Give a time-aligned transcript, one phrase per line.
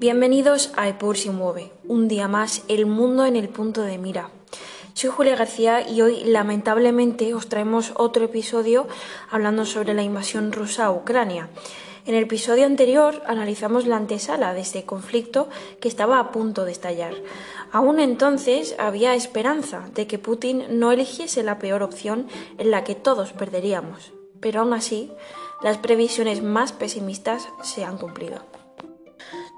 [0.00, 4.30] Bienvenidos a Epur se mueve, un día más, el mundo en el punto de mira.
[4.94, 8.86] Soy Julia García y hoy lamentablemente os traemos otro episodio
[9.28, 11.48] hablando sobre la invasión rusa a Ucrania.
[12.06, 15.48] En el episodio anterior analizamos la antesala de este conflicto
[15.80, 17.14] que estaba a punto de estallar.
[17.72, 22.28] Aún entonces había esperanza de que Putin no eligiese la peor opción
[22.58, 24.12] en la que todos perderíamos.
[24.38, 25.10] Pero aún así,
[25.60, 28.57] las previsiones más pesimistas se han cumplido.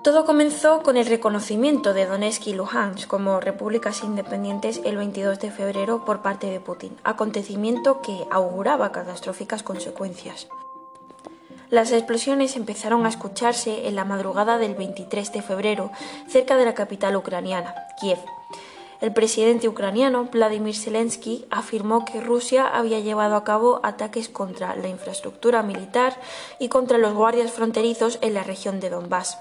[0.02, 5.50] Todo comenzó con el reconocimiento de Donetsk y Luhansk como repúblicas independientes el 22 de
[5.50, 10.48] febrero por parte de Putin, acontecimiento que auguraba catastróficas consecuencias.
[11.68, 15.90] Las explosiones empezaron a escucharse en la madrugada del 23 de febrero
[16.28, 18.18] cerca de la capital ucraniana, Kiev.
[19.02, 24.88] El presidente ucraniano Vladimir Zelensky afirmó que Rusia había llevado a cabo ataques contra la
[24.88, 26.18] infraestructura militar
[26.58, 29.36] y contra los guardias fronterizos en la región de Donbass.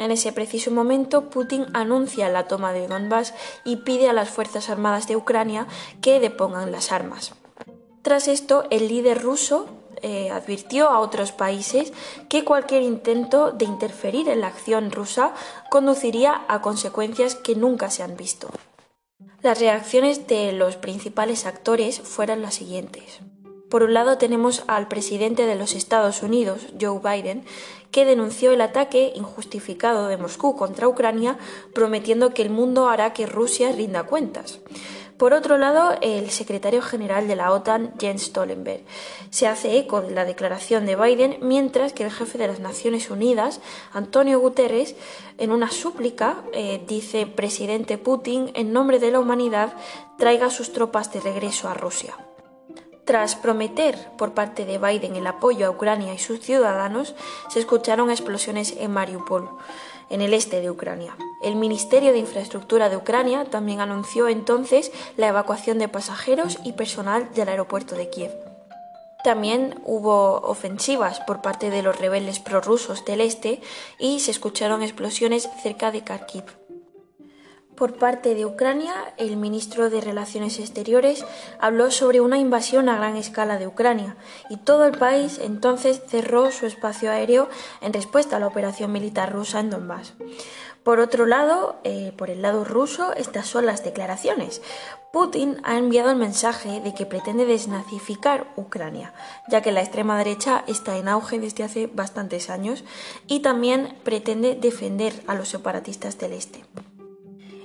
[0.00, 3.34] En ese preciso momento, Putin anuncia la toma de Donbass
[3.64, 5.66] y pide a las Fuerzas Armadas de Ucrania
[6.00, 7.34] que depongan las armas.
[8.00, 9.66] Tras esto, el líder ruso
[10.00, 11.92] eh, advirtió a otros países
[12.30, 15.34] que cualquier intento de interferir en la acción rusa
[15.68, 18.48] conduciría a consecuencias que nunca se han visto.
[19.42, 23.20] Las reacciones de los principales actores fueron las siguientes.
[23.70, 27.44] Por un lado tenemos al presidente de los Estados Unidos, Joe Biden,
[27.92, 31.38] que denunció el ataque injustificado de Moscú contra Ucrania,
[31.72, 34.58] prometiendo que el mundo hará que Rusia rinda cuentas.
[35.18, 38.82] Por otro lado, el secretario general de la OTAN, Jens Stoltenberg,
[39.30, 43.08] se hace eco de la declaración de Biden, mientras que el jefe de las Naciones
[43.08, 43.60] Unidas,
[43.92, 44.96] Antonio Guterres,
[45.38, 49.74] en una súplica, eh, dice presidente Putin, en nombre de la humanidad,
[50.18, 52.16] traiga sus tropas de regreso a Rusia.
[53.10, 57.16] Tras prometer por parte de Biden el apoyo a Ucrania y sus ciudadanos,
[57.48, 59.50] se escucharon explosiones en Mariupol
[60.10, 61.16] en el este de Ucrania.
[61.42, 67.34] El Ministerio de Infraestructura de Ucrania también anunció entonces la evacuación de pasajeros y personal
[67.34, 68.30] del aeropuerto de Kiev.
[69.24, 73.60] También hubo ofensivas por parte de los rebeldes prorrusos del este
[73.98, 76.44] y se escucharon explosiones cerca de Kharkiv.
[77.80, 81.24] Por parte de Ucrania, el ministro de Relaciones Exteriores
[81.58, 84.18] habló sobre una invasión a gran escala de Ucrania
[84.50, 87.48] y todo el país entonces cerró su espacio aéreo
[87.80, 90.12] en respuesta a la operación militar rusa en Donbass.
[90.84, 94.60] Por otro lado, eh, por el lado ruso, estas son las declaraciones.
[95.10, 99.14] Putin ha enviado el mensaje de que pretende desnazificar Ucrania,
[99.48, 102.84] ya que la extrema derecha está en auge desde hace bastantes años
[103.26, 106.62] y también pretende defender a los separatistas del este.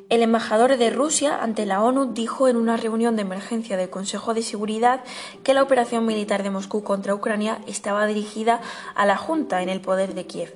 [0.07, 4.35] El embajador de Rusia ante la ONU dijo en una reunión de emergencia del Consejo
[4.35, 5.03] de Seguridad
[5.43, 8.61] que la operación militar de Moscú contra Ucrania estaba dirigida
[8.93, 10.55] a la Junta en el poder de Kiev.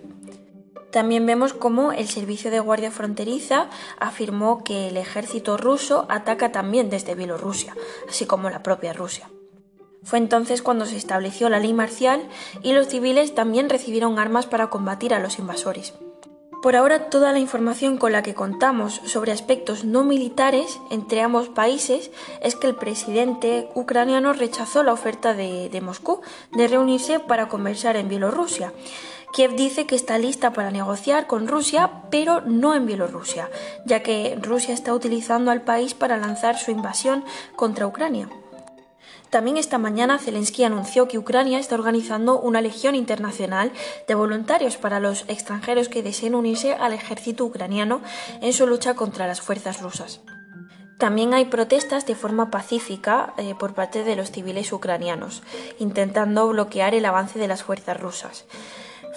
[0.91, 6.91] También vemos cómo el Servicio de Guardia Fronteriza afirmó que el ejército ruso ataca también
[6.91, 7.75] desde Bielorrusia,
[8.07, 9.29] así como la propia Rusia.
[10.03, 12.21] Fue entonces cuando se estableció la ley marcial
[12.61, 15.93] y los civiles también recibieron armas para combatir a los invasores.
[16.61, 21.47] Por ahora toda la información con la que contamos sobre aspectos no militares entre ambos
[21.47, 22.11] países
[22.41, 26.19] es que el presidente ucraniano rechazó la oferta de, Moscú
[26.51, 28.73] de reunirse para conversar en Bielorrusia.
[29.31, 33.49] Kiev dice que está lista para negociar con Rusia, pero no en Bielorrusia,
[33.85, 37.23] ya que Rusia está utilizando al país para lanzar su invasión
[37.55, 38.27] contra Ucrania.
[39.29, 43.71] También esta mañana Zelensky anunció que Ucrania está organizando una legión internacional
[44.07, 48.01] de voluntarios para los extranjeros que deseen unirse al ejército ucraniano
[48.41, 50.21] en su lucha contra las fuerzas rusas.
[50.97, 55.43] También hay protestas de forma pacífica eh, por parte de los civiles ucranianos,
[55.77, 58.45] intentando bloquear el avance de las fuerzas rusas.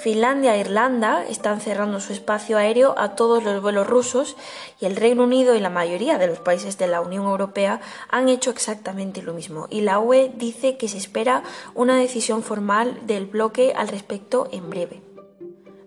[0.02, 4.36] Finlandia e Irlanda están cerrando su espacio aéreo a todos los vuelos rusos
[4.80, 8.28] y el Reino Unido y la mayoría de los países de la Unión Europea han
[8.28, 9.68] hecho exactamente lo mismo.
[9.70, 11.44] Y la UE dice que se espera
[11.76, 15.02] una decisión formal del bloque al respecto en breve.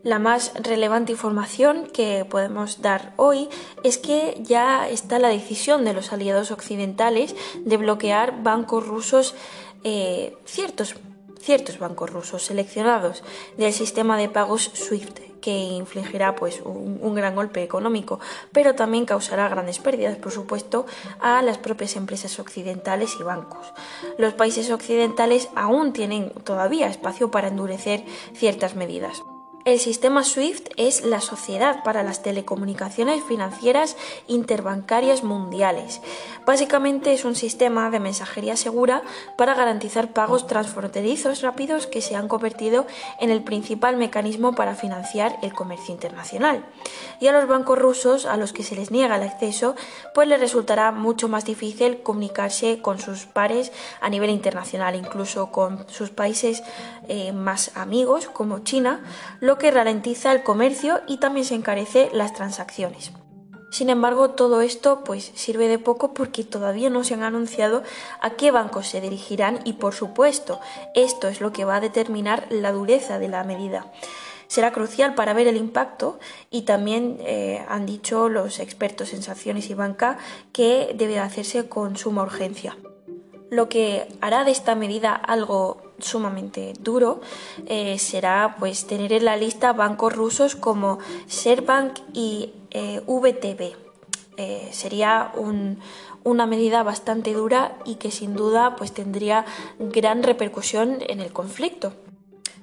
[0.01, 3.49] La más relevante información que podemos dar hoy
[3.83, 7.35] es que ya está la decisión de los aliados occidentales
[7.65, 9.35] de bloquear bancos rusos
[9.83, 10.95] eh, ciertos
[11.45, 13.23] ciertos bancos rusos seleccionados
[13.55, 18.19] del sistema de pagos SWIFT que infligirá pues un, gran golpe económico,
[18.51, 20.87] pero también causará grandes pérdidas, por supuesto,
[21.21, 23.71] a las propias empresas occidentales y bancos.
[24.17, 28.03] Los países occidentales aún tienen todavía espacio para endurecer
[28.33, 29.21] ciertas medidas.
[29.65, 33.97] El sistema SWIFT es la Sociedad para las Telecomunicaciones Financieras
[34.27, 36.01] Interbancarias Mundiales.
[36.45, 39.01] Básicamente es un sistema de mensajería segura
[39.39, 42.85] para garantizar pagos transfronterizos rápidos que se han convertido
[43.19, 46.63] en el principal mecanismo para financiar el comercio internacional.
[47.19, 49.75] Y a los bancos rusos a los que se les niega el acceso,
[50.13, 55.89] pues les resultará mucho más difícil comunicarse con sus pares a nivel internacional, incluso con
[55.89, 56.61] sus países
[57.07, 59.01] eh, más amigos como China,
[59.57, 63.11] que ralentiza el comercio y también se encarece las transacciones.
[63.71, 67.83] Sin embargo, todo esto pues sirve de poco porque todavía no se han anunciado
[68.21, 70.61] a qué bancos se dirigirán y por supuesto,
[70.93, 73.91] esto es lo que va a determinar la dureza de la medida.
[74.47, 76.19] Será crucial para ver el impacto
[76.49, 80.19] y también eh, han dicho los expertos en sanciones y banca
[80.53, 82.77] que debe hacerse con suma urgencia.
[83.55, 87.21] Lo que hará de esta medida algo sumamente duro
[87.67, 93.77] eh, será pues tener en la lista bancos rusos como Serbank y eh, VTB.
[94.35, 95.31] Eh, sería
[96.25, 99.45] una medida bastante dura y que sin duda pues tendría
[99.79, 101.93] gran repercusión en el conflicto.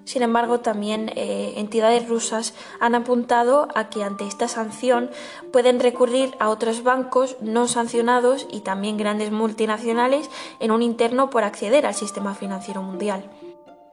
[0.04, 5.10] Sin embargo, también eh, entidades rusas han apuntado a que ante esta sanción
[5.52, 10.28] pueden recurrir a otros bancos no sancionados y también grandes multinacionales
[10.58, 13.30] en un interno por acceder al sistema financiero mundial.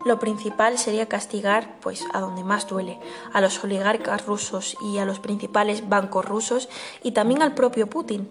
[0.06, 3.00] Lo principal sería castigar, pues, a donde más duele,
[3.34, 6.70] a los oligarcas rusos y a los principales bancos rusos
[7.04, 8.30] y también al propio Putin,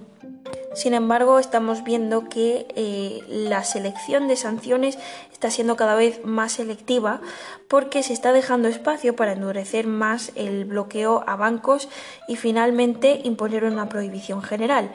[0.78, 4.98] sin embargo, estamos viendo que eh, la selección de sanciones
[5.32, 7.20] está siendo cada vez más selectiva
[7.68, 11.88] porque se está dejando espacio para endurecer más el bloqueo a bancos
[12.28, 14.92] y finalmente imponer una prohibición general.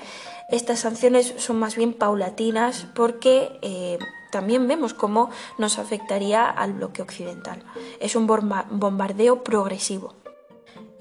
[0.50, 4.00] Estas sanciones son más bien paulatinas porque eh,
[4.32, 7.64] también vemos cómo nos afectaría al bloqueo occidental.
[8.00, 10.23] Es un bombardeo progresivo.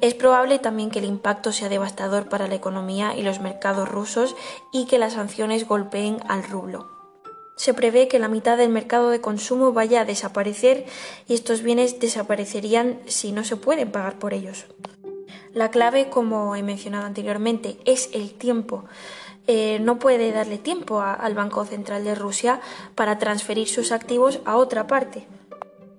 [0.03, 4.35] Es probable también que el impacto sea devastador para la economía y los mercados rusos
[4.73, 6.91] y que las sanciones golpeen al rublo.
[7.55, 10.87] Se prevé que la mitad del mercado de consumo vaya a desaparecer
[11.29, 14.67] y estos bienes desaparecerían si no se pueden pagar por ellos.
[15.55, 18.85] La clave, como he mencionado anteriormente, es el tiempo.
[19.47, 22.61] Eh, no puede darle tiempo al Banco Central de Rusia
[22.97, 25.29] para transferir sus activos a otra parte.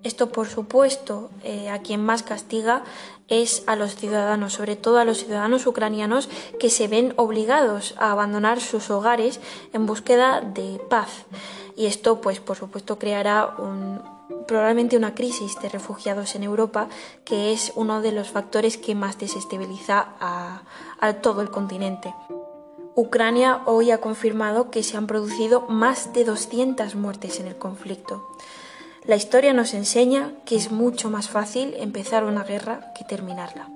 [0.04, 2.84] Esto, por supuesto, eh, a quien más castiga
[3.28, 6.28] es a los ciudadanos, sobre todo a los ciudadanos ucranianos
[6.60, 9.40] que se ven obligados a abandonar sus hogares
[9.72, 11.24] en búsqueda de paz.
[11.74, 13.56] Y esto, pues, por supuesto, creará
[14.46, 16.88] probablemente una crisis de refugiados en Europa,
[17.24, 22.14] que es uno de los factores que más desestabiliza a todo el continente.
[22.94, 28.28] Ucrania hoy ha confirmado que se han producido más de 200 muertes en el conflicto.
[29.06, 33.68] La historia nos enseña que es mucho más fácil empezar una guerra que terminarla.